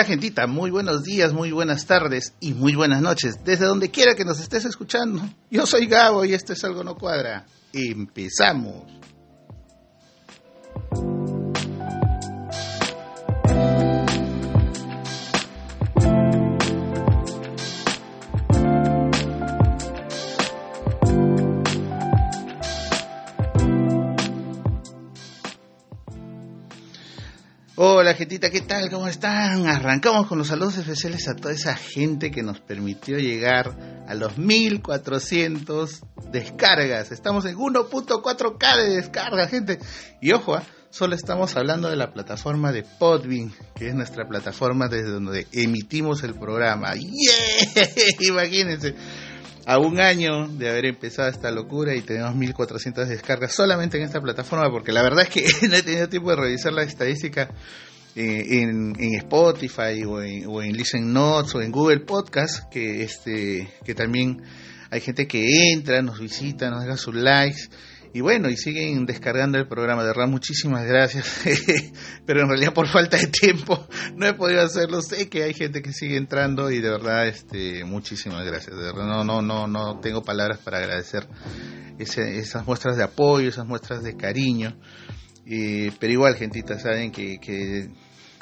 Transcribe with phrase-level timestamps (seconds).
[0.00, 4.14] Hola gentita, muy buenos días, muy buenas tardes y muy buenas noches, desde donde quiera
[4.14, 5.20] que nos estés escuchando.
[5.50, 7.44] Yo soy Gabo y esto es Algo No Cuadra.
[7.74, 8.84] Empezamos.
[28.20, 28.90] Gentita, ¿qué tal?
[28.90, 29.66] ¿Cómo están?
[29.66, 34.36] Arrancamos con los saludos especiales a toda esa gente que nos permitió llegar a los
[34.36, 37.12] 1400 descargas.
[37.12, 39.78] Estamos en 1.4K de descargas, gente.
[40.20, 40.62] Y ojo, ¿ah?
[40.90, 46.22] solo estamos hablando de la plataforma de Podbean, que es nuestra plataforma desde donde emitimos
[46.22, 46.92] el programa.
[46.96, 47.88] ¡Yeah!
[48.20, 48.96] Imagínense
[49.64, 54.20] a un año de haber empezado esta locura y tenemos 1400 descargas solamente en esta
[54.20, 57.48] plataforma, porque la verdad es que no he tenido tiempo de revisar la estadística
[58.16, 63.94] eh, en, Spotify o en, en, Listen Notes o en Google Podcast, que, este, que
[63.94, 64.42] también
[64.90, 67.68] hay gente que entra, nos visita, nos deja sus likes
[68.12, 70.02] y bueno, y siguen descargando el programa.
[70.02, 71.42] De verdad, muchísimas gracias.
[72.26, 73.86] Pero en realidad por falta de tiempo
[74.16, 75.00] no he podido hacerlo.
[75.00, 78.76] Sé que hay gente que sigue entrando y de verdad, este, muchísimas gracias.
[78.76, 81.28] De verdad, no, no, no, no tengo palabras para agradecer
[81.98, 84.76] esas muestras de apoyo, esas muestras de cariño.
[85.98, 87.88] Pero igual, gentita, saben que, que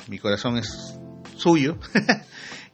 [0.09, 0.99] mi corazón es
[1.37, 1.79] suyo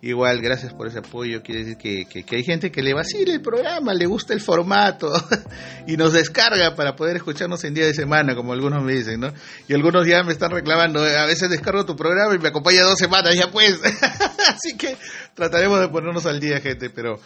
[0.05, 1.43] Igual, gracias por ese apoyo.
[1.43, 5.11] Quiere decir que, que, hay gente que le vacila el programa, le gusta el formato
[5.87, 9.33] y nos descarga para poder escucharnos en día de semana, como algunos me dicen, ¿no?
[9.67, 12.99] Y algunos ya me están reclamando, a veces descargo tu programa y me acompaña dos
[12.99, 13.81] semanas, ya pues.
[14.49, 14.99] Así que
[15.33, 17.19] trataremos de ponernos al día, gente, pero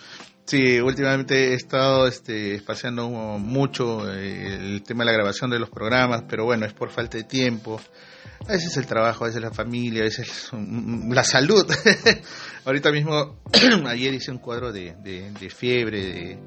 [0.48, 5.68] Sí, últimamente he estado este, espaciando mucho eh, el tema de la grabación de los
[5.68, 7.78] programas, pero bueno, es por falta de tiempo.
[8.48, 10.48] A veces el trabajo, a veces la familia, a veces
[11.10, 11.70] la salud.
[12.64, 13.36] Ahorita mismo,
[13.88, 16.38] ayer hice un cuadro de, de, fiebre, de,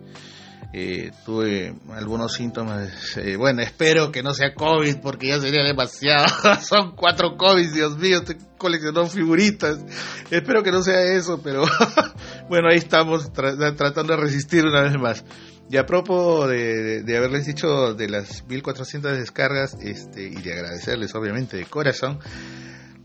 [0.74, 3.18] eh, tuve algunos síntomas.
[3.18, 6.26] Eh, bueno, espero que no sea COVID porque ya sería demasiado.
[6.62, 9.78] Son cuatro COVID, Dios mío, estoy coleccionando figuritas.
[10.32, 11.66] Espero que no sea eso, pero
[12.52, 15.24] bueno, ahí estamos tratando de resistir una vez más.
[15.70, 21.56] Y a propósito de, haberles dicho de las 1400 descargas este, y de agradecerles obviamente
[21.56, 22.20] de corazón,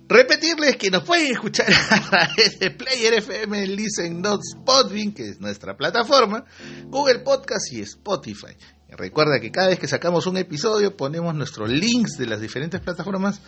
[0.08, 5.40] repetirles que nos pueden escuchar a través de Player FM, Listen Notes, Podbean, que es
[5.40, 6.44] nuestra plataforma,
[6.86, 8.56] Google Podcast y Spotify.
[8.88, 13.40] recuerda que cada vez que sacamos un episodio ponemos nuestros links de las diferentes plataformas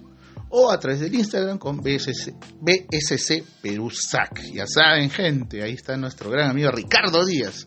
[0.49, 4.51] o a través del Instagram con BSC, BSC Perú SAC.
[4.53, 7.65] Ya saben, gente, ahí está nuestro gran amigo Ricardo Díaz.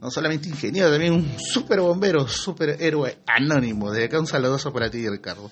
[0.00, 3.92] No solamente ingeniero, también un super bombero, super héroe anónimo.
[3.92, 5.50] De acá un saludoso para ti, Ricardo.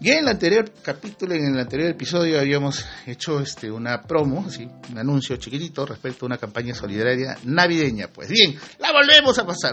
[0.00, 4.68] Y en el anterior capítulo, en el anterior episodio habíamos hecho este una promo, así,
[4.90, 8.08] un anuncio chiquitito respecto a una campaña solidaria navideña.
[8.08, 9.72] Pues bien, la volvemos a pasar.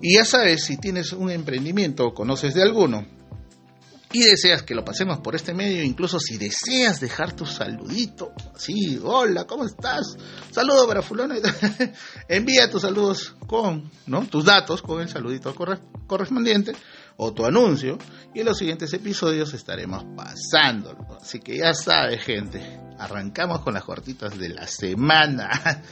[0.00, 3.06] Y ya sabes, si tienes un emprendimiento o conoces de alguno,
[4.12, 9.00] y deseas que lo pasemos por este medio, incluso si deseas dejar tu saludito, sí,
[9.02, 10.16] hola, ¿cómo estás?
[10.50, 11.34] Saludo para fulano,
[12.28, 14.26] envía tus saludos con, ¿no?
[14.26, 15.54] Tus datos con el saludito
[16.06, 16.72] correspondiente
[17.16, 17.98] o tu anuncio
[18.34, 21.18] y en los siguientes episodios estaremos pasándolo.
[21.20, 22.60] Así que ya sabes, gente,
[22.98, 25.50] arrancamos con las cortitas de la semana.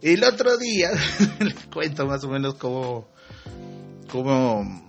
[0.00, 0.90] El otro día
[1.40, 3.08] les cuento más o menos cómo
[4.08, 4.87] cómo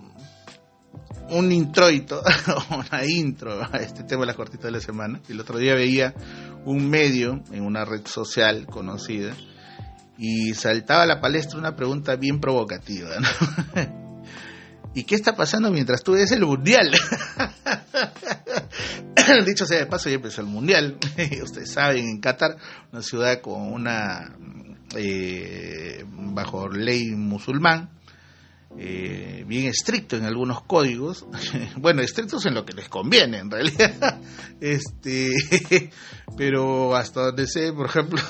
[1.30, 2.22] un introito,
[2.70, 5.20] una intro a este tema de la cortita de la semana.
[5.28, 6.14] El otro día veía
[6.64, 9.34] un medio en una red social conocida
[10.18, 13.10] y saltaba a la palestra una pregunta bien provocativa.
[14.94, 16.90] ¿Y qué está pasando mientras tú ves el mundial?
[19.46, 20.98] Dicho sea de paso, ya empezó el mundial.
[21.42, 22.56] Ustedes saben, en Qatar,
[22.92, 24.34] una ciudad con una
[24.96, 27.90] eh, bajo ley musulmán,
[28.78, 31.26] eh, bien estricto en algunos códigos,
[31.76, 34.20] bueno, estrictos en lo que les conviene en realidad,
[34.60, 35.30] este,
[36.36, 38.20] pero hasta donde sé, por ejemplo,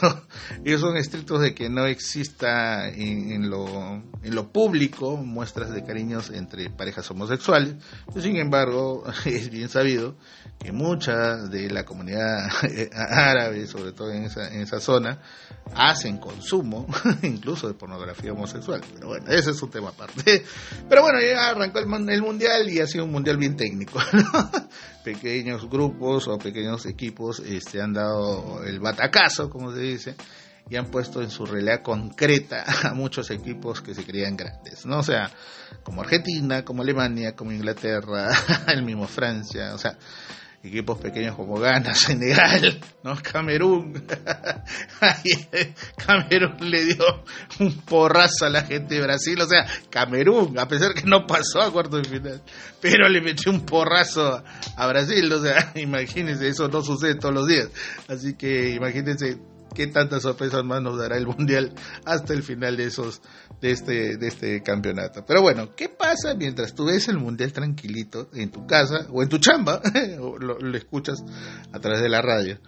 [0.64, 6.70] ellos son estrictos de que no exista en, lo, lo público muestras de cariños entre
[6.70, 7.74] parejas homosexuales,
[8.18, 10.16] sin embargo, es bien sabido
[10.58, 12.50] que mucha de la comunidad
[12.92, 15.20] árabe, sobre todo en esa, en esa zona,
[15.74, 16.86] hacen consumo
[17.22, 20.44] incluso de pornografía homosexual, pero bueno, ese es un tema aparte.
[20.88, 21.86] Pero bueno, ya arrancó el,
[22.22, 23.98] mundial y ha sido un mundial bien técnico.
[25.04, 30.14] Pequeños grupos o pequeños equipos este, han dado el batacazo, como se dice,
[30.70, 35.00] y han puesto en su realidad concreta a muchos equipos que se creían grandes, ¿no?
[35.00, 35.30] O sea,
[35.82, 38.30] como Argentina, como Alemania, como Inglaterra,
[38.68, 39.98] el mismo Francia, o sea,
[40.62, 43.16] equipos pequeños como Ghana, Senegal, ¿no?
[43.20, 44.04] Camerún.
[45.96, 47.24] Camerún le dio
[47.58, 51.62] un porrazo a la gente de Brasil, o sea, Camerún, a pesar que no pasó
[51.62, 52.42] a cuarto de final,
[52.80, 54.44] pero le metió un porrazo
[54.76, 57.70] a Brasil, o sea, imagínense, eso no sucede todos los días.
[58.06, 61.72] Así que imagínense qué tantas sorpresas más nos dará el mundial
[62.04, 63.22] hasta el final de esos
[63.60, 65.24] de este de este campeonato.
[65.26, 69.28] Pero bueno, ¿qué pasa mientras tú ves el mundial tranquilito en tu casa o en
[69.28, 69.80] tu chamba
[70.20, 71.18] o lo, escuchas
[71.72, 72.58] a través de la radio?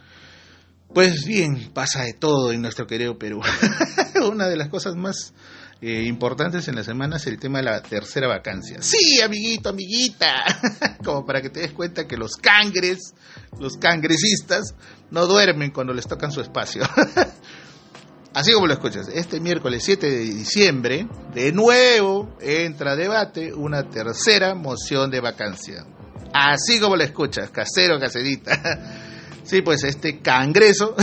[0.94, 3.40] Pues bien, pasa de todo en nuestro querido Perú.
[4.30, 5.32] Una de las cosas más
[5.82, 8.80] eh, importantes en la semana es el tema de la tercera vacancia.
[8.80, 10.32] Sí, amiguito, amiguita,
[11.04, 13.14] como para que te des cuenta que los cangres,
[13.58, 14.76] los cangresistas,
[15.10, 16.84] no duermen cuando les tocan su espacio.
[18.32, 23.90] Así como lo escuchas, este miércoles 7 de diciembre, de nuevo entra a debate una
[23.90, 25.84] tercera moción de vacancia.
[26.32, 29.08] Así como lo escuchas, casero, caserita.
[29.44, 30.94] Sí, pues este cangreso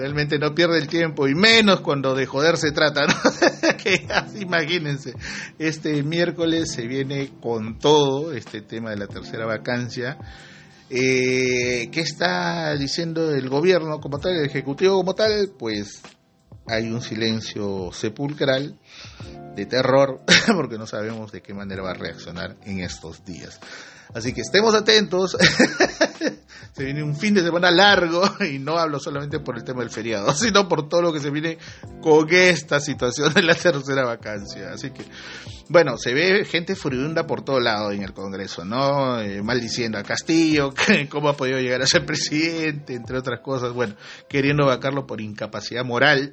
[0.00, 3.14] realmente no pierde el tiempo y menos cuando de joder se trata, ¿no?
[3.76, 4.06] que
[4.40, 5.12] imagínense,
[5.58, 10.16] este miércoles se viene con todo este tema de la tercera vacancia.
[10.88, 15.50] Eh, ¿Qué está diciendo el gobierno como tal, el ejecutivo como tal?
[15.58, 16.00] Pues
[16.66, 18.78] hay un silencio sepulcral
[19.54, 20.22] de terror
[20.56, 23.60] porque no sabemos de qué manera va a reaccionar en estos días.
[24.14, 25.36] Así que estemos atentos.
[26.72, 29.90] se viene un fin de semana largo y no hablo solamente por el tema del
[29.90, 31.58] feriado, sino por todo lo que se viene
[32.00, 34.70] con esta situación de la tercera vacancia.
[34.72, 35.04] Así que,
[35.68, 39.20] bueno, se ve gente furibunda por todo lado en el Congreso, ¿no?
[39.20, 40.72] Eh, maldiciendo a Castillo,
[41.08, 43.94] cómo ha podido llegar a ser presidente, entre otras cosas, bueno,
[44.28, 46.32] queriendo vacarlo por incapacidad moral,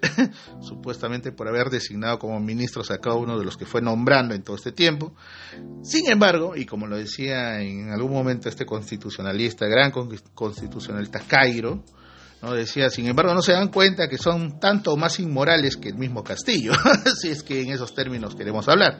[0.62, 4.44] supuestamente por haber designado como ministros a cada uno de los que fue nombrando en
[4.44, 5.14] todo este tiempo.
[5.84, 9.92] Sin embargo, y como lo decía en algún momento este constitucionalista, gran
[10.34, 11.84] constitucionalista Cairo,
[12.42, 12.54] ¿no?
[12.54, 16.24] decía, sin embargo, no se dan cuenta que son tanto más inmorales que el mismo
[16.24, 16.74] Castillo,
[17.22, 19.00] si es que en esos términos queremos hablar.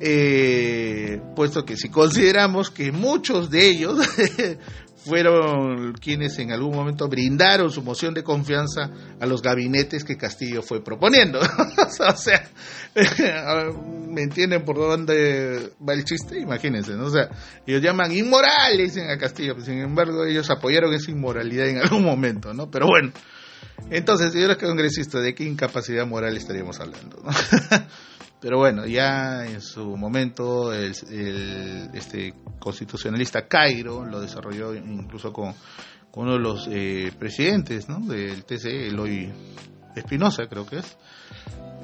[0.00, 3.98] Eh, puesto que si consideramos que muchos de ellos
[5.04, 10.62] fueron quienes en algún momento brindaron su moción de confianza a los gabinetes que Castillo
[10.62, 11.40] fue proponiendo.
[12.08, 12.50] o sea,
[14.08, 16.40] ¿me entienden por dónde va el chiste?
[16.40, 17.06] Imagínense, ¿no?
[17.06, 17.28] O sea,
[17.66, 22.70] ellos llaman inmorales a Castillo, sin embargo ellos apoyaron esa inmoralidad en algún momento, ¿no?
[22.70, 23.12] Pero bueno,
[23.90, 27.22] entonces, señores congresistas, ¿de qué incapacidad moral estaríamos hablando?
[27.22, 27.30] ¿no?
[28.44, 30.92] Pero bueno, ya en su momento el,
[31.94, 35.54] este constitucionalista Cairo lo desarrolló incluso con,
[36.12, 38.00] uno de los eh, presidentes ¿no?
[38.00, 39.32] del TCE, Eloy
[39.96, 40.98] Espinosa creo que es,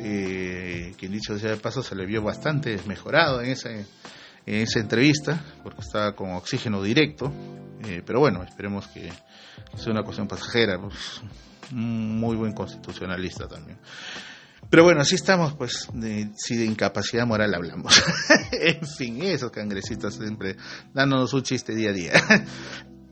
[0.00, 3.86] eh, quien dicho sea de paso se le vio bastante mejorado en esa, en
[4.44, 7.32] esa entrevista, porque estaba con oxígeno directo,
[7.86, 9.10] eh, pero bueno, esperemos que,
[9.76, 11.22] sea una cuestión pasajera, pues,
[11.70, 13.78] muy buen constitucionalista también.
[14.70, 15.88] Pero bueno, así estamos, pues,
[16.36, 18.00] si de incapacidad moral hablamos.
[18.52, 20.56] en fin, esos cangrecistas siempre
[20.94, 22.12] dándonos un chiste día a día.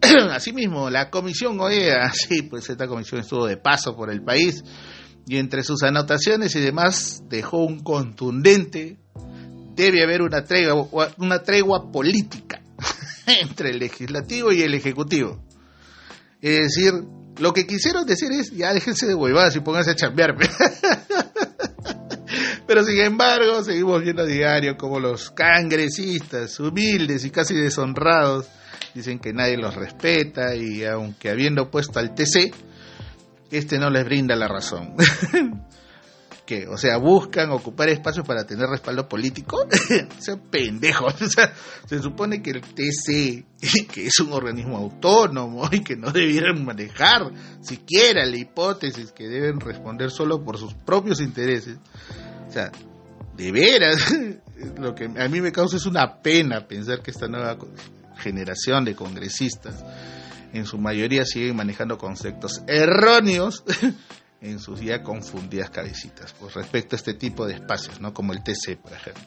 [0.31, 4.63] Asimismo, la comisión OEA, sí, pues esta comisión estuvo de paso por el país
[5.27, 8.97] y entre sus anotaciones y demás dejó un contundente,
[9.75, 12.63] debe haber una tregua, una tregua política
[13.27, 15.43] entre el legislativo y el ejecutivo.
[16.41, 16.93] Es decir,
[17.39, 20.37] lo que quisieron decir es, ya déjense de huevadas y pónganse a chambear.
[22.69, 28.47] Pero sin embargo, seguimos viendo a diario como los cangresistas, humildes y casi deshonrados,
[28.95, 32.53] dicen que nadie los respeta y aunque habiendo puesto al TC,
[33.51, 34.95] este no les brinda la razón.
[36.45, 39.67] que, o sea, buscan ocupar espacios para tener respaldo político,
[40.51, 41.15] pendejos.
[41.23, 41.55] O sea,
[41.87, 43.47] se supone que el TC,
[43.91, 47.33] que es un organismo autónomo y que no debieran manejar
[47.63, 51.79] siquiera la hipótesis que deben responder solo por sus propios intereses,
[52.49, 52.73] o sea,
[53.37, 54.15] de veras,
[54.79, 57.57] lo que a mí me causa es una pena pensar que esta nueva
[58.19, 59.85] generación de congresistas,
[60.53, 63.63] en su mayoría siguen manejando conceptos erróneos
[64.41, 68.15] en sus ya confundidas cabecitas, pues respecto a este tipo de espacios, ¿no?
[68.15, 69.25] Como el TC, por ejemplo.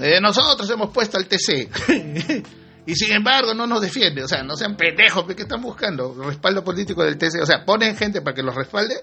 [0.00, 1.68] Eh, nosotros hemos puesto al TC.
[2.86, 6.14] y sin embargo no nos defiende, o sea, no sean pendejos, ¿qué están buscando?
[6.22, 8.94] Respaldo político del TC, o sea, ponen gente para que los respalde.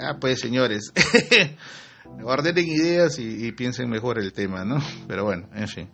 [0.00, 0.92] Ah, pues señores,
[2.22, 4.78] ordenen ideas y, piensen mejor el tema, ¿no?
[5.08, 5.88] Pero bueno, en fin.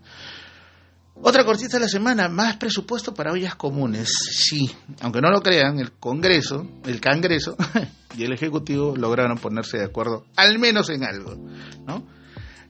[1.22, 4.10] Otra cortita de la semana, más presupuesto para ollas comunes.
[4.10, 4.70] Sí,
[5.00, 7.56] aunque no lo crean, el Congreso, el Congreso
[8.16, 11.36] y el Ejecutivo lograron ponerse de acuerdo, al menos en algo,
[11.86, 12.06] ¿no?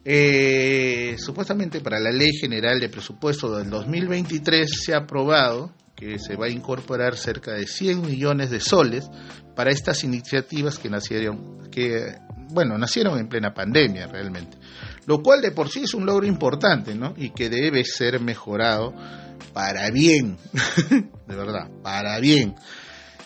[0.09, 6.37] Eh, supuestamente para la Ley General de Presupuesto del 2023 se ha aprobado que se
[6.37, 9.11] va a incorporar cerca de 100 millones de soles
[9.57, 12.15] para estas iniciativas que nacieron, que
[12.51, 14.57] bueno, nacieron en plena pandemia realmente,
[15.07, 17.15] lo cual de por sí es un logro importante, ¿no?
[17.17, 18.95] Y que debe ser mejorado
[19.53, 20.39] para bien,
[21.27, 22.57] de verdad, para bien.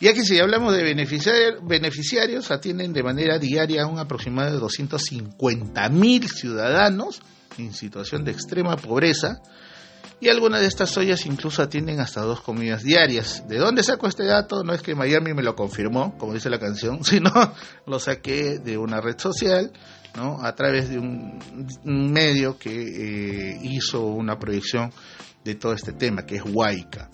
[0.01, 5.89] Ya que si hablamos de beneficiarios, atienden de manera diaria a un aproximado de 250
[5.91, 7.21] mil ciudadanos
[7.59, 9.43] en situación de extrema pobreza,
[10.21, 13.49] y algunas de estas ollas incluso atienden hasta dos comidas diarias.
[13.49, 14.63] ¿De dónde saco este dato?
[14.63, 17.33] No es que Miami me lo confirmó, como dice la canción, sino
[17.87, 19.73] lo saqué de una red social,
[20.17, 20.43] ¿no?
[20.43, 21.39] A través de un,
[21.85, 24.93] medio que eh, hizo una proyección
[25.43, 27.09] de todo este tema, que es Huayca.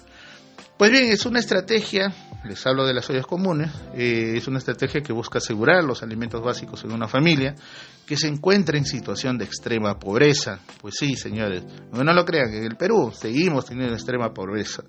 [0.76, 2.12] Pues bien, es una estrategia,
[2.44, 6.42] les hablo de las ollas comunes, eh, es una estrategia que busca asegurar los alimentos
[6.42, 7.54] básicos en una familia
[8.06, 10.60] que se encuentra en situación de extrema pobreza.
[10.80, 14.84] Pues sí, señores, no, lo crean, en el Perú seguimos teniendo extrema pobreza.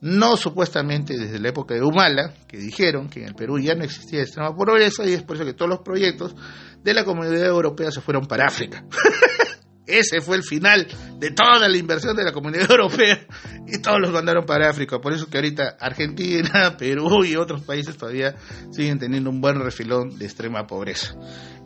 [0.00, 3.84] No supuestamente desde la época de Humala, que dijeron que en el Perú ya no
[3.84, 6.34] existía extrema pobreza y es por eso que todos los proyectos
[6.82, 8.84] de la comunidad europea se fueron para África.
[9.90, 10.86] Ese fue el final
[11.18, 13.20] de toda la inversión de la comunidad europea
[13.66, 15.00] y todos los mandaron para África.
[15.00, 18.34] Por eso que ahorita Argentina, Perú y otros países todavía
[18.70, 21.14] siguen teniendo un buen refilón de extrema pobreza.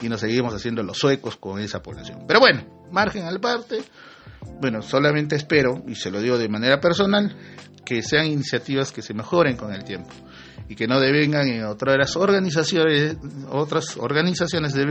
[0.00, 2.25] Y nos seguimos haciendo los suecos con esa población.
[2.26, 3.83] Pero bueno, margen al parte.
[4.61, 7.34] Bueno, solamente espero, y se lo digo de manera personal,
[7.84, 10.10] que sean iniciativas que se mejoren con el tiempo
[10.69, 13.17] y que no devengan en otras organizaciones,
[13.50, 14.87] otras organizaciones de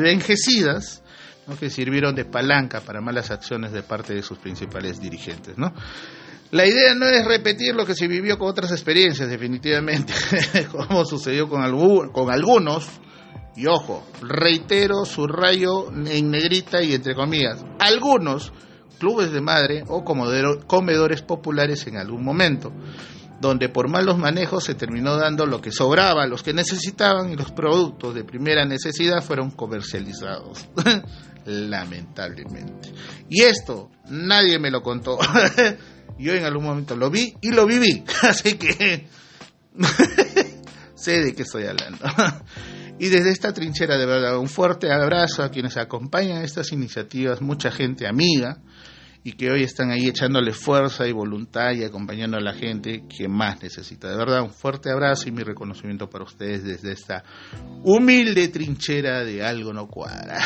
[1.60, 5.58] que sirvieron de palanca para malas acciones de parte de sus principales dirigentes.
[5.58, 5.74] ¿no?
[6.52, 10.14] La idea no es repetir lo que se vivió con otras experiencias, definitivamente,
[10.72, 12.88] como sucedió con, con algunos,
[13.56, 18.52] y ojo, reitero, subrayo en negrita y entre comillas, algunos
[19.00, 22.72] clubes de madre o comedores populares en algún momento
[23.40, 27.36] donde por malos manejos se terminó dando lo que sobraba a los que necesitaban y
[27.36, 30.68] los productos de primera necesidad fueron comercializados.
[31.46, 32.94] Lamentablemente.
[33.30, 35.20] Y esto nadie me lo contó.
[36.18, 38.04] Yo en algún momento lo vi y lo viví.
[38.22, 39.08] Así que
[40.96, 42.06] sé de qué estoy hablando.
[43.00, 47.72] Y desde esta trinchera, de verdad, un fuerte abrazo a quienes acompañan estas iniciativas, mucha
[47.72, 48.60] gente amiga,
[49.26, 53.30] y que hoy están ahí echándole fuerza y voluntad y acompañando a la gente que
[53.30, 54.10] más necesita.
[54.10, 57.24] De verdad, un fuerte abrazo y mi reconocimiento para ustedes desde esta
[57.84, 60.40] humilde trinchera de algo no cuadra.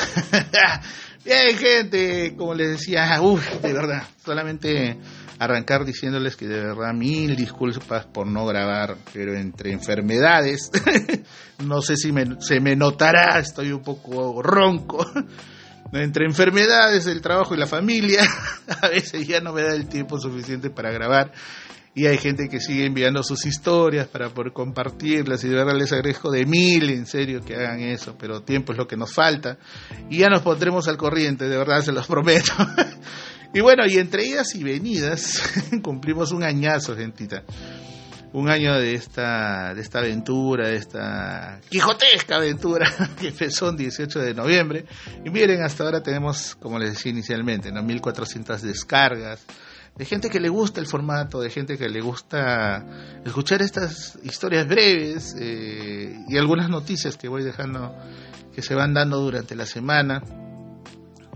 [1.26, 4.98] Bien, gente, como les decía, uff, de verdad, solamente
[5.40, 10.72] arrancar diciéndoles que de verdad mil disculpas por no grabar, pero entre enfermedades,
[11.66, 15.06] no sé si se me notará, estoy un poco ronco
[15.93, 18.21] entre enfermedades, el trabajo y la familia,
[18.82, 21.32] a veces ya no me da el tiempo suficiente para grabar.
[21.95, 25.91] Y hay gente que sigue enviando sus historias para poder compartirlas y de verdad les
[25.91, 29.58] agradezco de mil, en serio, que hagan eso, pero tiempo es lo que nos falta.
[30.08, 32.54] Y ya nos pondremos al corriente, de verdad, se los prometo.
[33.54, 35.41] y bueno, y entre idas y venidas,
[35.82, 37.43] cumplimos un añazo, gentita
[38.34, 44.20] un año de esta, de esta aventura, de esta quijotesca aventura que empezó el 18
[44.20, 44.86] de noviembre.
[45.24, 47.84] Y miren, hasta ahora tenemos, como les decía inicialmente, ¿no?
[47.84, 49.46] 1400 descargas,
[49.96, 52.86] de gente que le gusta el formato, de gente que le gusta
[53.26, 57.96] escuchar estas historias breves eh, y algunas noticias que voy dejando
[58.54, 60.22] que se van dando durante la semana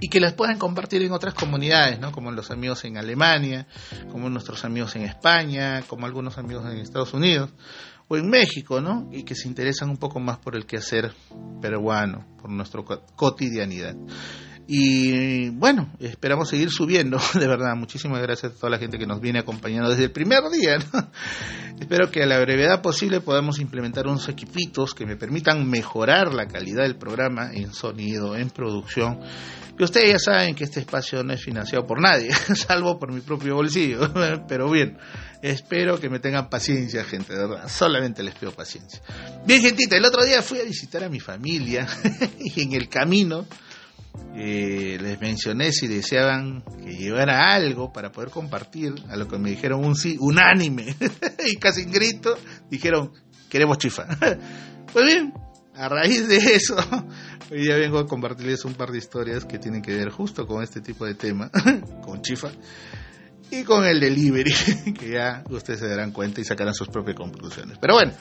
[0.02, 2.12] y que las puedan compartir en otras comunidades, ¿no?
[2.12, 3.68] Como los amigos en Alemania,
[4.12, 7.52] como nuestros amigos en España, como algunos amigos en Estados Unidos
[8.08, 9.08] o en México, ¿no?
[9.12, 11.14] Y que se interesan un poco más por el quehacer
[11.62, 12.82] peruano, por nuestra
[13.16, 13.96] cotidianidad.
[14.74, 17.76] Y bueno, esperamos seguir subiendo, de verdad.
[17.76, 20.78] Muchísimas gracias a toda la gente que nos viene acompañando desde el primer día.
[21.82, 26.48] Espero que a la brevedad posible podamos implementar unos equipitos que me permitan mejorar la
[26.48, 29.20] calidad del programa en sonido, en producción.
[29.78, 33.20] Y ustedes ya saben que este espacio no es financiado por nadie, salvo por mi
[33.20, 34.10] propio bolsillo.
[34.48, 34.98] Pero bien,
[35.42, 37.68] espero que me tengan paciencia, gente, de verdad.
[37.68, 39.02] Solamente les pido paciencia.
[39.46, 41.86] Bien, gentita, el otro día fui a visitar a mi familia
[42.40, 43.46] y en el camino
[44.36, 49.50] eh, les mencioné si deseaban que llevara algo para poder compartir, a lo que me
[49.50, 50.96] dijeron un sí unánime
[51.48, 52.38] y casi en grito,
[52.70, 53.12] dijeron,
[53.50, 54.06] queremos chifa.
[54.94, 55.34] pues bien,
[55.76, 56.76] a raíz de eso,
[57.52, 60.64] hoy ya vengo a compartirles un par de historias que tienen que ver justo con
[60.64, 61.52] este tipo de tema,
[62.04, 62.52] con chifa,
[63.52, 64.54] y con el delivery,
[64.98, 67.78] que ya ustedes se darán cuenta y sacarán sus propias conclusiones.
[67.80, 68.14] Pero bueno,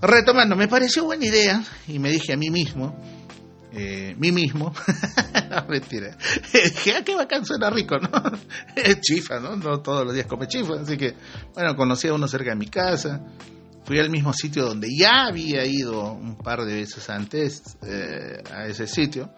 [0.00, 2.98] retomando, me pareció buena idea y me dije a mí mismo,
[3.74, 4.72] eh, mismo.
[5.50, 6.16] no, mentira.
[6.52, 8.10] Dije, ah, qué bacán, suena rico, ¿no?
[8.76, 9.56] es chifa, ¿no?
[9.56, 10.80] No todos los días come chifa.
[10.80, 11.14] Así que,
[11.54, 13.20] bueno, conocí a uno cerca de mi casa.
[13.84, 18.66] Fui al mismo sitio donde ya había ido un par de veces antes eh, a
[18.66, 19.30] ese sitio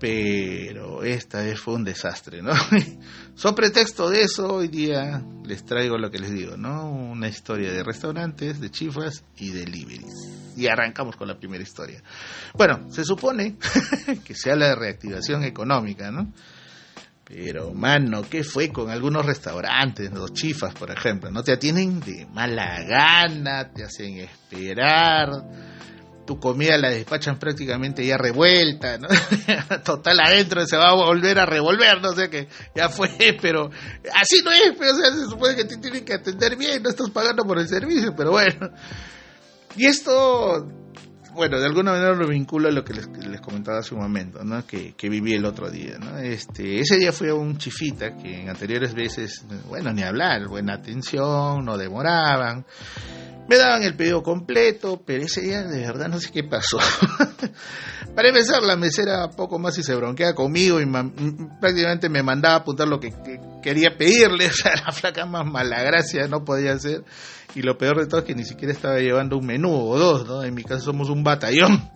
[0.00, 2.52] pero esta vez fue un desastre, ¿no?
[3.34, 6.90] Son pretexto de eso, hoy día les traigo lo que les digo, ¿no?
[6.90, 10.14] Una historia de restaurantes, de chifas y de deliveries.
[10.56, 12.02] Y arrancamos con la primera historia.
[12.54, 13.56] Bueno, se supone
[14.24, 16.32] que se habla de reactivación económica, ¿no?
[17.24, 21.30] Pero, mano, ¿qué fue con algunos restaurantes, los chifas, por ejemplo?
[21.30, 25.28] No te atienden de mala gana, te hacen esperar
[26.30, 29.08] tu comida la despachan prácticamente ya revuelta, ¿no?
[29.84, 33.08] Total adentro se va a volver a revolver, no sé qué, ya fue,
[33.42, 33.68] pero
[34.14, 36.90] así no es, pero, o sea, se supone que te tienen que atender bien, no
[36.90, 38.70] estás pagando por el servicio, pero bueno.
[39.74, 40.68] Y esto,
[41.34, 43.08] bueno, de alguna manera lo vinculo a lo que les,
[43.40, 44.64] comentaba hace un momento, ¿no?
[44.64, 46.16] Que, que, viví el otro día, ¿no?
[46.18, 50.74] Este, ese día fui a un chifita que en anteriores veces, bueno, ni hablar, buena
[50.74, 52.64] atención, no demoraban
[53.50, 56.78] me daban el pedido completo, pero ese día de verdad no sé qué pasó.
[58.14, 60.86] Para empezar, la mesera poco más y se bronquea conmigo y
[61.60, 63.12] prácticamente me mandaba a apuntar lo que,
[63.60, 64.46] quería pedirle.
[64.50, 67.02] O sea, la flaca más mala gracia no podía ser.
[67.56, 70.28] Y lo peor de todo es que ni siquiera estaba llevando un menú o dos,
[70.28, 70.44] ¿no?
[70.44, 71.90] En mi caso somos un batallón.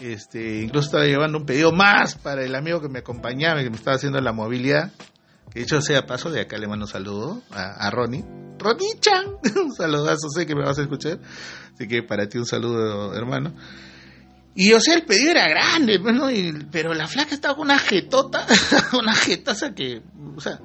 [0.00, 3.76] Este, incluso estaba llevando un pedido más para el amigo que me acompañaba, que me
[3.76, 4.90] estaba haciendo la movilidad.
[5.50, 8.24] Que dicho sea paso, de acá le mando un saludo a, Ronnie
[9.00, 9.26] Chan,
[9.64, 11.18] un saludazo, sé que me vas a escuchar.
[11.74, 13.54] Así que para ti un saludo, hermano.
[14.54, 16.16] Y o sea, el pedido era grande, pues,
[16.70, 18.46] pero la flaca estaba con una jetota,
[18.98, 20.02] una jetaza que,
[20.36, 20.60] o sea,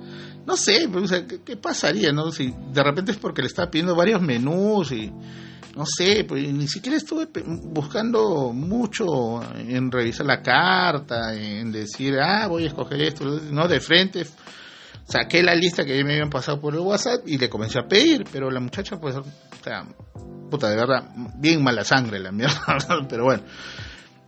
[0.46, 2.32] no sé, pues, sea, ¿qué, pasaría, no?
[2.32, 5.12] Si de repente es porque le estaba pidiendo varios menús y,
[5.76, 12.48] no sé, pues ni siquiera estuve buscando mucho en revisar la carta, en decir, ah,
[12.48, 14.26] voy a escoger esto, no, de frente
[15.08, 18.26] saqué la lista que me habían pasado por el WhatsApp y le comencé a pedir,
[18.32, 19.24] pero la muchacha, pues, o
[19.64, 19.86] sea,
[20.50, 22.78] puta, de verdad, bien mala sangre la mierda,
[23.10, 23.44] pero bueno.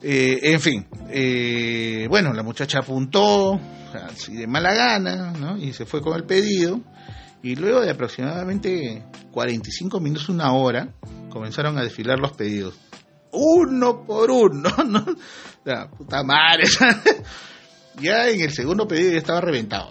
[0.02, 3.60] Eh, en fin, eh, bueno, la muchacha apuntó,
[4.08, 5.58] así de mala gana, ¿no?
[5.58, 6.82] Y se fue con el pedido.
[7.42, 10.90] Y luego de aproximadamente 45 minutos, una hora,
[11.30, 12.76] comenzaron a desfilar los pedidos.
[13.32, 15.06] Uno por uno, ¿no?
[15.64, 16.64] Sea, puta madre.
[18.02, 19.90] ya en el segundo pedido ya estaba reventado.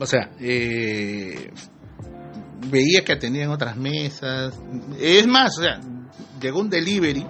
[0.00, 1.52] O sea, eh,
[2.70, 4.58] veía que atendían otras mesas.
[4.98, 5.80] Es más, o sea,
[6.40, 7.26] llegó un delivery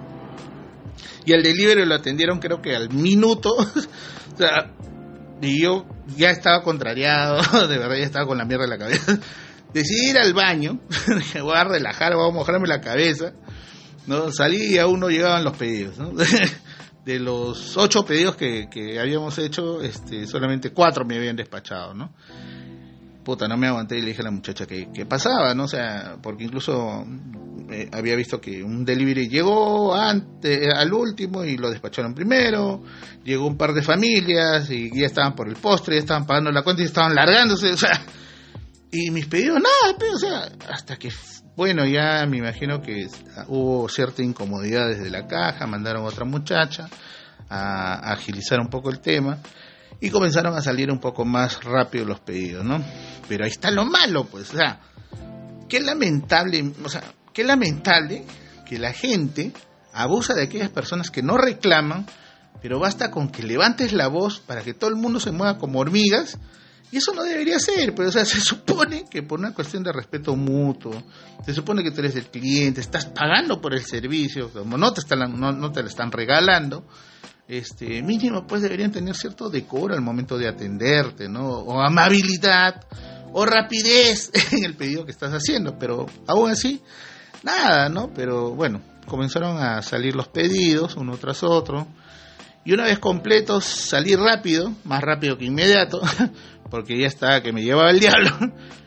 [1.25, 3.51] y el delivery lo atendieron creo que al minuto.
[3.55, 4.73] o sea,
[5.41, 9.19] y yo ya estaba contrariado, de verdad ya estaba con la mierda en la cabeza.
[9.75, 10.81] Decidí ir al baño,
[11.43, 13.33] voy a relajar, voy a mojarme la cabeza.
[14.07, 14.33] ¿no?
[14.33, 15.99] Salí y aún no llegaban los pedidos.
[15.99, 16.13] ¿no?
[17.05, 22.13] de los ocho pedidos que, que habíamos hecho, este, solamente cuatro me habían despachado, ¿no?
[23.25, 25.65] Puta, no me aguanté y le dije a la muchacha que, pasaba, ¿no?
[25.65, 27.05] O sea, porque incluso
[27.71, 32.83] eh, había visto que un delivery llegó antes, al último y lo despacharon primero,
[33.25, 36.63] llegó un par de familias y ya estaban por el postre, ya estaban pagando la
[36.63, 38.03] cuenta y estaban largándose, o sea,
[38.91, 41.11] y mis pedidos, nada, pero, o sea, hasta que,
[41.57, 43.07] bueno, ya me imagino que
[43.49, 46.89] hubo cierta incomodidad desde la caja, mandaron a otra muchacha
[47.49, 49.39] a agilizar un poco el tema
[50.01, 52.83] y comenzaron a salir un poco más rápido los pedidos, ¿no?
[53.29, 54.81] Pero ahí está lo malo, pues, o sea,
[55.69, 58.25] qué lamentable, o sea, qué lamentable
[58.67, 59.53] que la gente
[59.93, 62.07] abusa de aquellas personas que no reclaman,
[62.63, 65.79] pero basta con que levantes la voz para que todo el mundo se mueva como
[65.79, 66.39] hormigas
[66.93, 69.93] Y eso no debería ser, pero o sea, se supone que por una cuestión de
[69.93, 71.03] respeto mutuo,
[71.45, 75.01] se supone que tú eres el cliente, estás pagando por el servicio, como no te
[75.01, 76.87] están, no, no te lo están regalando,
[77.51, 81.49] este, mínimo pues deberían tener cierto decoro al momento de atenderte, ¿no?
[81.49, 82.85] O amabilidad,
[83.33, 86.81] o rapidez en el pedido que estás haciendo, pero aún así,
[87.43, 88.13] nada, ¿no?
[88.15, 91.89] Pero bueno, comenzaron a salir los pedidos uno tras otro,
[92.65, 96.01] y una vez completos salí rápido, más rápido que inmediato,
[96.71, 98.31] porque ya estaba que me llevaba el diablo.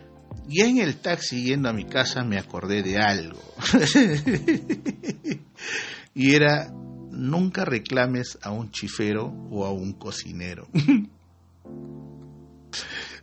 [0.46, 3.40] Y en el taxi yendo a mi casa me acordé de algo.
[6.14, 6.70] y era,
[7.14, 10.68] nunca reclames a un chifero o a un cocinero.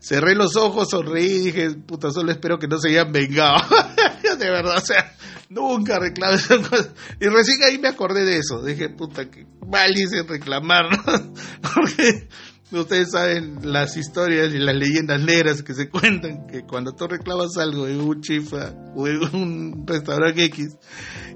[0.00, 3.60] Cerré los ojos, sonreí y dije, puta, solo espero que no se hayan vengado.
[4.38, 5.14] de verdad, o sea,
[5.50, 6.48] nunca reclames.
[7.20, 8.62] Y recién ahí me acordé de eso.
[8.64, 10.86] Dije, puta, que mal hice reclamar.
[11.74, 12.28] Porque
[12.78, 17.56] ustedes saben las historias y las leyendas negras que se cuentan, que cuando tú reclamas
[17.56, 20.76] algo en un chifa o en un restaurante X,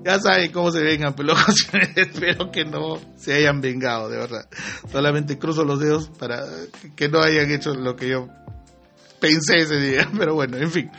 [0.04, 1.34] ya saben cómo se vengan, pero
[1.96, 4.48] espero que no se hayan vengado, de verdad.
[4.90, 6.44] Solamente cruzo los dedos para
[6.94, 8.28] que no hayan hecho lo que yo
[9.18, 10.90] pensé ese día, pero bueno, en fin.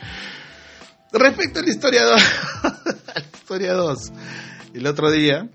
[1.12, 2.22] Respecto a la historia 2,
[2.64, 3.98] a la historia 2,
[4.74, 5.48] el otro día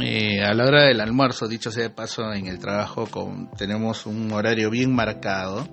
[0.00, 4.06] eh, a la hora del almuerzo, dicho sea de paso, en el trabajo con, tenemos
[4.06, 5.66] un horario bien marcado.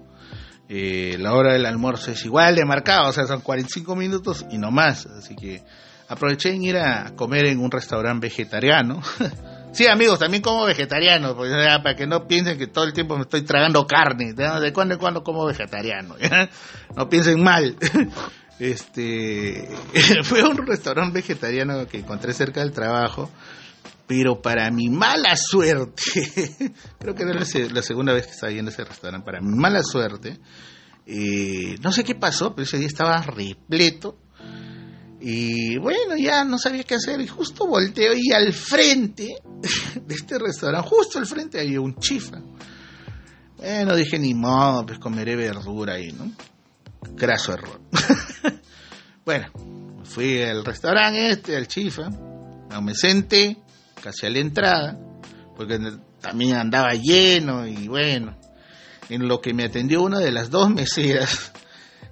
[0.70, 4.58] Eh, la hora del almuerzo es igual de marcado, o sea, son 45 minutos y
[4.58, 5.06] no más.
[5.08, 5.64] Así que
[6.08, 9.02] aproveché en ir a comer en un restaurante vegetariano.
[9.74, 13.24] sí, amigos, también como vegetariano, pues, para que no piensen que todo el tiempo me
[13.24, 14.34] estoy tragando carne.
[14.34, 16.16] De cuando en cuando como vegetariano.
[16.96, 17.76] No piensen mal.
[18.60, 19.68] este
[20.24, 23.30] fue un restaurante vegetariano que encontré cerca del trabajo
[24.08, 26.04] pero para mi mala suerte,
[27.00, 29.84] creo que era la, segunda vez que estaba yendo a ese restaurante, para mi mala
[29.84, 30.40] suerte,
[31.06, 34.18] eh, no sé qué pasó, pero ese día estaba repleto.
[35.26, 37.22] Y bueno, ya no sabía qué hacer.
[37.22, 39.36] Y justo volteo y al frente
[40.06, 42.42] de este restaurante, justo al frente había un chifa.
[43.58, 46.30] Bueno, dije ni modo, pues comeré verdura ahí, ¿no?
[47.16, 47.80] Graso error.
[49.26, 49.48] bueno,
[50.04, 52.10] fui al restaurante este, al chifa,
[52.82, 53.63] me senté,
[54.02, 55.00] casi a la entrada,
[55.56, 55.80] porque
[56.22, 58.38] también andaba lleno y bueno,
[59.10, 61.52] en lo que me atendió una de las dos meseras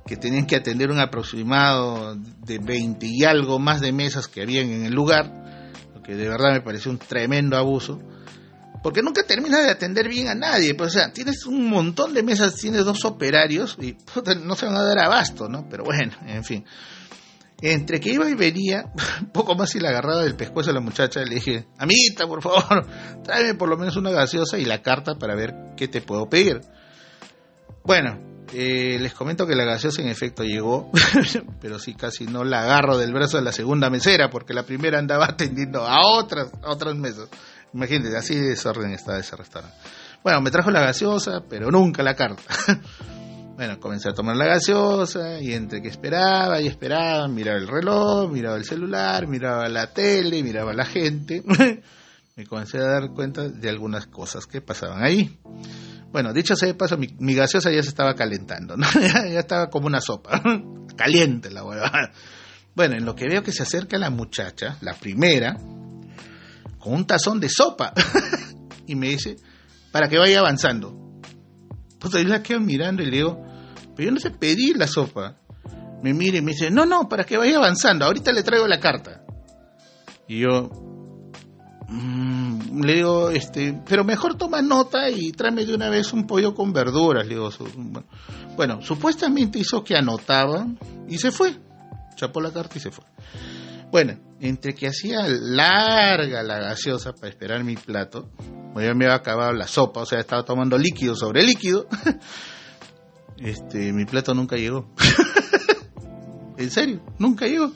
[0.06, 4.70] que tenían que atender un aproximado de 20 y algo más de mesas que habían
[4.70, 8.02] en el lugar, lo que de verdad me pareció un tremendo abuso,
[8.84, 12.24] porque nunca terminas de atender bien a nadie, pues o sea, tienes un montón de
[12.24, 13.96] mesas, tienes dos operarios y
[14.44, 15.67] no se van a dar abasto, ¿no?
[15.70, 16.65] Pero bueno, en fin.
[17.62, 18.91] Entre que iba y venía,
[19.34, 22.88] poco más y la agarraba del pescuezo a la muchacha, le dije, amiguita, por favor,
[23.24, 26.62] tráeme por lo menos una gaseosa y la carta para ver qué te puedo pedir.
[27.84, 28.19] Bueno,
[28.54, 30.91] eh, les comento que la gaseosa en efecto llegó,
[31.62, 34.97] pero sí casi no la agarro del brazo de la segunda mesera, porque la primera
[35.00, 37.30] andaba atendiendo a otras, a otras mesas.
[37.74, 39.78] Imagínense, así de desorden estaba ese restaurante.
[40.24, 42.43] Bueno, me trajo la gaseosa, pero nunca la carta.
[43.62, 48.32] Bueno, comencé a tomar la gaseosa y entre que esperaba y esperaba, miraba el reloj,
[48.32, 51.43] miraba el celular, miraba la tele, miraba la gente,
[52.36, 55.39] me comencé a dar cuenta de algunas cosas que pasaban ahí.
[56.12, 58.88] Bueno, dicho sea de paso, mi, gaseosa ya se estaba calentando, ¿no?
[59.00, 60.41] ya, estaba como una sopa,
[60.95, 61.91] caliente la hueva.
[62.74, 65.56] Bueno, en lo que veo que se acerca la muchacha, la primera,
[66.80, 67.93] con un tazón de sopa,
[68.88, 69.36] y me dice,
[69.91, 70.97] para que vaya avanzando.
[72.00, 73.51] Pues ahí la quedo mirando y le digo,
[73.95, 75.38] pero yo no sé pedir la sopa.
[76.04, 78.80] Me mira y me dice, no, no, para que vaya avanzando, ahorita le traigo la
[78.80, 79.23] carta.
[80.27, 80.69] Y yo
[81.88, 86.56] mm, le digo, este, pero mejor toma nota y tráeme de una vez un pollo
[86.56, 87.27] con verduras.
[87.27, 87.49] Le digo,
[88.56, 90.65] bueno, supuestamente hizo que anotaba
[91.08, 91.56] y se fue.
[92.15, 93.06] Chapó la carta y se fue.
[93.91, 98.30] Bueno, entre que hacía larga la gaseosa para esperar mi plato,
[98.75, 101.88] ya me había acabado la sopa, o sea, estaba tomando líquido sobre líquido.
[103.43, 104.88] este, mi plato nunca llegó.
[106.58, 107.71] en serio, nunca llegó.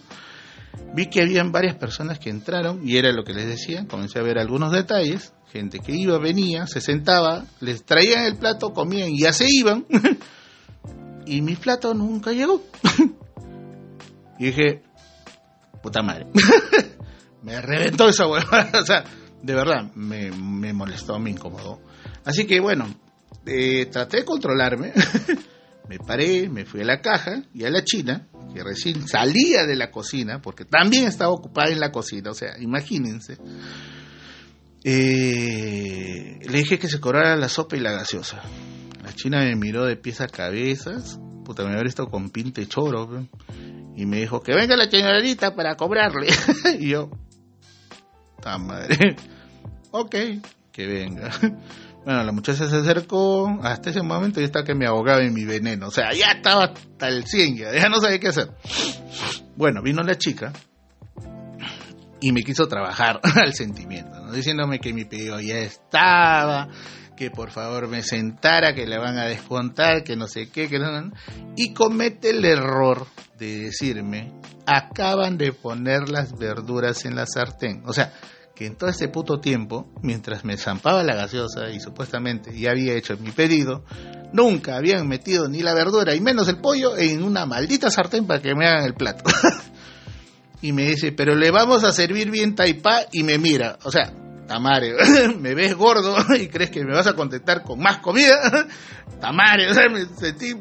[0.94, 4.24] Vi que habían varias personas que entraron y era lo que les decía, comencé a
[4.24, 9.22] ver algunos detalles, gente que iba, venía, se sentaba, les traían el plato, comían y
[9.22, 9.86] ya se iban.
[11.26, 12.64] y mi plato nunca llegó.
[14.40, 14.84] y dije,
[15.82, 16.28] puta madre.
[17.42, 19.04] me reventó esa huevada, o sea,
[19.42, 21.82] de verdad, me, me molestó, me incomodó.
[22.24, 22.88] Así que bueno,
[23.46, 24.94] eh, traté de controlarme.
[25.88, 29.76] Me paré, me fui a la caja y a la china, que recién salía de
[29.76, 33.38] la cocina, porque también estaba ocupada en la cocina, o sea, imagínense.
[34.84, 38.42] Eh, le dije que se cobrara la sopa y la gaseosa.
[39.04, 43.28] La china me miró de pies a cabezas, puta, me había visto con pinte choro,
[43.96, 46.28] y me dijo que venga la señorita para cobrarle.
[46.80, 47.10] y yo,
[48.42, 49.16] ta madre,
[49.92, 50.16] ok,
[50.72, 51.32] que venga.
[52.06, 55.44] Bueno, la muchacha se acercó, hasta ese momento ya está que me ahogaba en mi
[55.44, 58.52] veneno, o sea, ya estaba hasta el 100, ya, no sabía qué hacer.
[59.56, 60.54] Bueno, vino la chica
[62.22, 66.70] y me quiso trabajar al sentimiento, diciéndome que mi pedido ya estaba,
[67.18, 70.78] que por favor me sentara, que le van a descontar, que no sé qué, que
[70.78, 71.12] no,
[71.56, 73.08] y comete el error
[73.40, 74.32] de decirme,
[74.68, 77.82] acaban de poner las verduras en la sartén.
[77.88, 78.14] O sea,
[78.56, 82.94] que en todo este puto tiempo, mientras me zampaba la gaseosa y supuestamente ya había
[82.94, 83.84] hecho mi pedido,
[84.32, 88.42] nunca habían metido ni la verdura y menos el pollo en una maldita sartén para
[88.42, 89.24] que me hagan el plato.
[90.62, 93.78] y me dice, pero le vamos a servir bien taipá y me mira.
[93.84, 94.14] O sea,
[94.48, 94.96] Tamare,
[95.40, 98.68] me ves gordo y crees que me vas a contentar con más comida.
[99.20, 100.54] Tamare, o sea, me sentí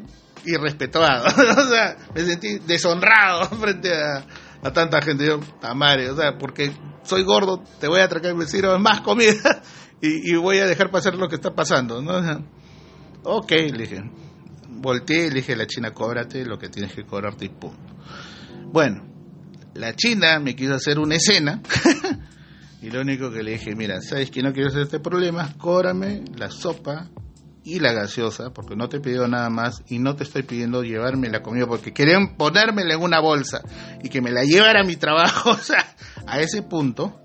[0.45, 4.23] irrespetuado, o sea, me sentí deshonrado frente a,
[4.61, 5.25] a tanta gente.
[5.25, 6.71] Yo, Tamare, o sea, porque
[7.03, 9.61] soy gordo, te voy a traer y me sirvo más comida
[10.01, 12.45] y, voy a dejar pasar lo que está pasando, ¿no?
[13.23, 14.03] ok, le dije.
[14.69, 17.95] Volteé y le dije a la china, cóbrate lo que tienes que cobrarte y punto.
[18.71, 19.03] Bueno,
[19.73, 21.61] la china me quiso hacer una escena
[22.81, 25.53] y lo único que le dije, mira, ¿sabes que no quiero hacer este problema?
[25.57, 27.09] Cóbrame la sopa
[27.65, 30.83] y la gaseosa, porque no te he pedido nada más y no te estoy pidiendo
[30.83, 33.61] llevarme la comida, porque querían ponérmela en una bolsa
[34.03, 35.83] y que me la llevara a mi trabajo, o sea,
[36.27, 37.19] a ese punto,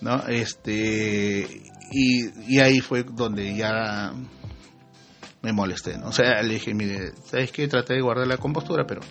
[0.00, 0.26] ¿no?
[0.28, 1.62] Este,
[1.92, 4.14] y, ahí fue donde ya
[5.42, 6.08] me molesté, ¿no?
[6.08, 7.68] O sea, le dije, mire, ¿sabes qué?
[7.68, 9.02] Traté de guardar la compostura, pero,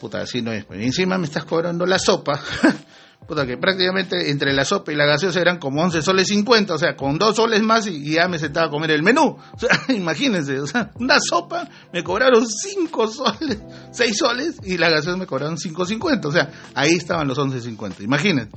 [0.00, 0.64] puta, así no es.
[0.74, 2.40] Y encima me estás cobrando la sopa.
[3.28, 6.78] puta, que prácticamente entre la sopa y la gaseosa eran como 11 soles 50, o
[6.78, 9.36] sea, con dos soles más y, ya me sentaba a comer el menú.
[9.52, 14.90] O sea, imagínense, o sea, una sopa me cobraron 5 soles, 6 soles y la
[14.90, 18.50] gaseosa me cobraron 5.50, o sea, ahí estaban los 11.50, imagínense.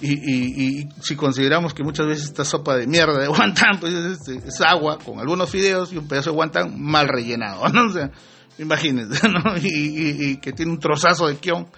[0.00, 3.92] Y, y, y, si consideramos que muchas veces esta sopa de mierda de guantán pues
[3.92, 7.86] es, agua con algunos fideos y un pedazo de guantán mal rellenado, ¿no?
[7.86, 8.10] O sea,
[8.58, 9.56] imagínense, ¿no?
[9.60, 11.68] Y, que tiene un trozazo de kion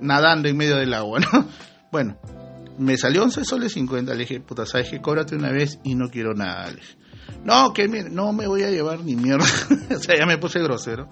[0.00, 1.48] nadando en medio del agua, ¿no?
[1.90, 2.18] Bueno,
[2.78, 4.12] me salió 11 soles 50.
[4.12, 5.00] Le dije, puta, ¿sabes qué?
[5.00, 6.70] Cóbrate una vez y no quiero nada.
[6.70, 6.96] Le dije,
[7.44, 9.46] no, que no me voy a llevar ni mierda.
[9.94, 11.08] o sea, ya me puse grosero.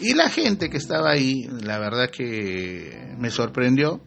[0.00, 4.02] Y la gente que estaba ahí, la verdad que me sorprendió.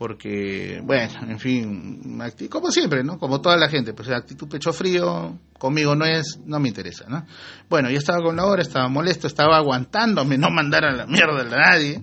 [0.00, 3.18] Porque, bueno, en fin, como siempre, ¿no?
[3.18, 7.26] Como toda la gente, pues actitud pecho frío, conmigo no es, no me interesa, ¿no?
[7.68, 11.42] Bueno, yo estaba con la hora, estaba molesto, estaba aguantándome, no mandar a la mierda
[11.42, 12.02] a nadie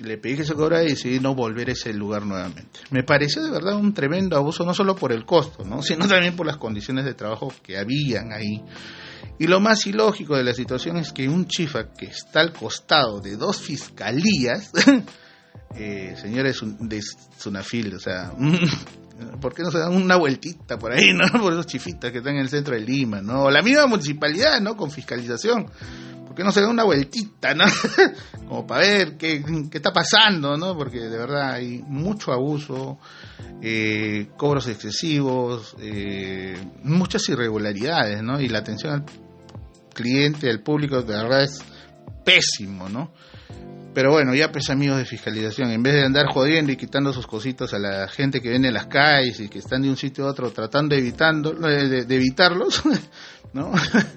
[0.00, 2.80] le pedí que se cobrara y decidí no volver a ese lugar nuevamente.
[2.90, 5.80] Me pareció de verdad un tremendo abuso, no solo por el costo, ¿no?
[5.80, 8.62] sino también por las condiciones de trabajo que habían ahí.
[9.38, 13.20] Y lo más ilógico de la situación es que un chifa que está al costado
[13.20, 14.70] de dos fiscalías,
[15.74, 17.00] eh, señores de
[17.38, 18.32] Sunafil, o sea,
[19.40, 21.26] ¿por qué no se dan una vueltita por ahí, no?
[21.40, 23.44] Por esos chifitas que están en el centro de Lima, ¿no?
[23.44, 24.76] O la misma municipalidad, ¿no?
[24.76, 25.66] Con fiscalización
[26.36, 27.64] que no se da una vueltita, ¿no?
[28.46, 29.42] Como para ver qué,
[29.72, 30.76] está pasando, ¿no?
[30.76, 32.98] Porque de verdad hay mucho abuso,
[33.62, 38.38] eh, cobros excesivos, eh, muchas irregularidades, ¿no?
[38.40, 39.04] Y la atención al
[39.94, 41.64] cliente, al público, de verdad es
[42.24, 43.12] pésimo, ¿no?
[43.96, 47.26] Pero bueno, ya pues amigos de fiscalización, en vez de andar jodiendo y quitando sus
[47.26, 50.26] cositas a la gente que viene en las calles y que están de un sitio
[50.26, 52.82] a otro tratando de, evitando, de evitarlos,
[53.54, 53.72] ¿no?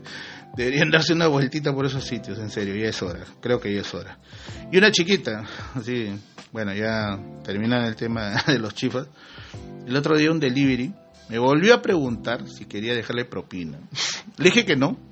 [0.58, 3.80] Deberían darse una vueltita por esos sitios, en serio, ya es hora, creo que ya
[3.80, 4.20] es hora.
[4.70, 6.14] Y una chiquita, así,
[6.52, 9.08] bueno, ya terminan el tema de los chifas.
[9.88, 10.94] El otro día un delivery
[11.30, 13.80] me volvió a preguntar si quería dejarle propina.
[14.36, 15.09] Le dije que no.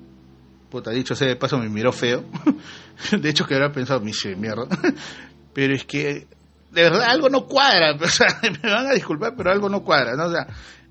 [0.70, 2.26] Puta, dicho sea de paso, me miró feo.
[3.12, 4.68] De hecho, que habría pensado, me hice mierda.
[5.54, 6.28] Pero es que,
[6.72, 7.98] de verdad, algo no cuadra.
[8.02, 10.16] O sea, me van a disculpar, pero algo no cuadra.
[10.16, 10.26] ¿no?
[10.26, 10.46] O sea,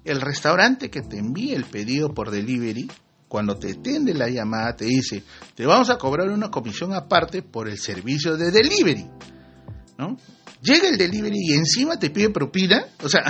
[0.05, 2.91] el restaurante que te envíe el pedido por delivery
[3.29, 5.23] cuando te atiende la llamada, te dice,
[5.55, 9.07] te vamos a cobrar una comisión aparte por el servicio de delivery.
[9.99, 10.17] ¿No?
[10.62, 12.87] Llega el delivery y encima te pide propina.
[13.03, 13.23] O sea,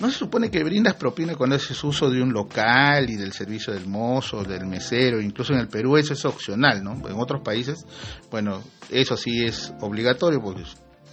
[0.00, 3.72] no se supone que brindas propina cuando haces uso de un local y del servicio
[3.72, 6.92] del mozo, del mesero, incluso en el Perú eso es opcional, ¿no?
[7.08, 7.84] En otros países,
[8.30, 10.62] bueno, eso sí es obligatorio porque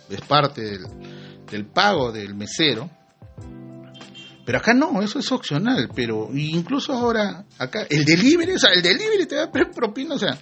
[0.10, 0.84] es parte del,
[1.50, 2.90] del pago del mesero,
[4.46, 8.84] pero acá no, eso es opcional, pero incluso ahora, acá, el delivery, o sea, el
[8.84, 10.38] delivery te da propina, o sea,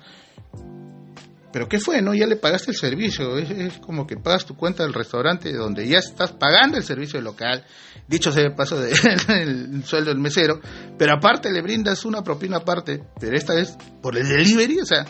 [1.53, 2.01] pero ¿qué fue?
[2.01, 3.37] no Ya le pagaste el servicio.
[3.37, 7.63] Es, como que pagas tu cuenta del restaurante donde ya estás pagando el servicio local.
[8.07, 10.59] Dicho sea el paso del sueldo del mesero.
[10.97, 13.03] Pero aparte le brindas una propina aparte.
[13.19, 14.79] Pero esta vez por el delivery.
[14.79, 15.05] O sea,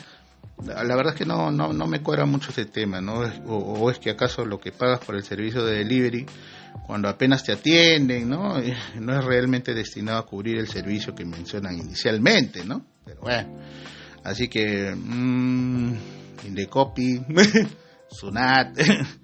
[0.66, 3.00] la verdad es que no, no, no me cuadra mucho ese tema.
[3.00, 3.22] ¿no?
[3.48, 6.26] O, es que acaso lo que pagas por el servicio de delivery
[6.86, 8.56] cuando apenas te atienden, ¿no?
[9.00, 12.86] No es realmente destinado a cubrir el servicio que mencionan inicialmente, ¿no?
[13.06, 13.60] Pero bueno,
[14.26, 14.94] así que...
[14.94, 17.22] Mmm, Indecopy,
[18.10, 18.78] Sunat.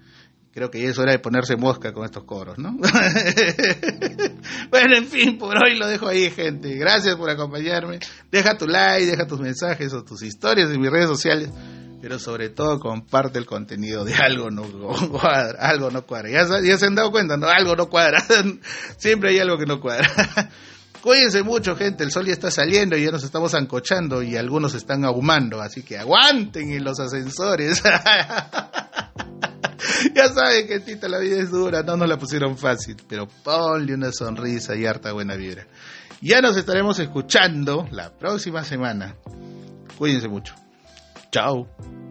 [0.51, 2.71] Creo que ya es hora de ponerse mosca con estos coros, ¿no?
[4.71, 6.75] bueno, en fin, por hoy lo dejo ahí, gente.
[6.75, 7.99] Gracias por acompañarme.
[8.31, 11.49] Deja tu like, deja tus mensajes o tus historias en mis redes sociales.
[12.01, 14.63] Pero sobre todo comparte el contenido de algo no
[15.11, 16.29] cuadra, algo no cuadra.
[16.29, 17.47] Ya, ya se han dado cuenta, ¿no?
[17.47, 18.23] Algo no cuadra.
[18.97, 20.09] Siempre hay algo que no cuadra.
[21.01, 22.03] Cuídense mucho, gente.
[22.03, 25.61] El sol ya está saliendo y ya nos estamos ancochando y algunos están ahumando.
[25.61, 27.81] Así que aguanten en los ascensores.
[30.13, 31.83] ya saben, gentita, la vida es dura.
[31.83, 32.97] No nos la pusieron fácil.
[33.07, 35.65] Pero ponle una sonrisa y harta buena vibra.
[36.21, 39.15] Ya nos estaremos escuchando la próxima semana.
[39.97, 40.53] Cuídense mucho.
[41.31, 42.08] Chao.